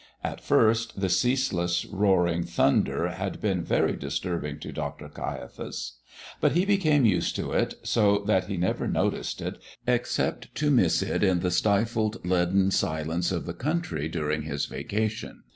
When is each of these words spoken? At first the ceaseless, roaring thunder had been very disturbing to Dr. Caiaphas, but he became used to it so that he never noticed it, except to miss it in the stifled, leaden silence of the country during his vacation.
At 0.23 0.41
first 0.41 0.99
the 0.99 1.09
ceaseless, 1.09 1.85
roaring 1.85 2.43
thunder 2.43 3.09
had 3.09 3.39
been 3.39 3.63
very 3.63 3.95
disturbing 3.95 4.57
to 4.61 4.71
Dr. 4.71 5.07
Caiaphas, 5.09 5.99
but 6.39 6.53
he 6.53 6.65
became 6.65 7.05
used 7.05 7.35
to 7.35 7.51
it 7.51 7.75
so 7.83 8.17
that 8.25 8.45
he 8.45 8.57
never 8.57 8.87
noticed 8.87 9.41
it, 9.43 9.59
except 9.85 10.55
to 10.55 10.71
miss 10.71 11.03
it 11.03 11.23
in 11.23 11.41
the 11.41 11.51
stifled, 11.51 12.25
leaden 12.25 12.71
silence 12.71 13.31
of 13.31 13.45
the 13.45 13.53
country 13.53 14.09
during 14.09 14.41
his 14.41 14.65
vacation. 14.65 15.43